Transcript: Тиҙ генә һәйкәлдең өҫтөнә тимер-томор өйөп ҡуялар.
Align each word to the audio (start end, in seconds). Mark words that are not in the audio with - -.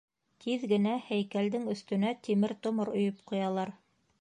Тиҙ 0.43 0.63
генә 0.71 0.93
һәйкәлдең 1.09 1.69
өҫтөнә 1.75 2.15
тимер-томор 2.29 2.93
өйөп 2.95 3.21
ҡуялар. 3.33 3.77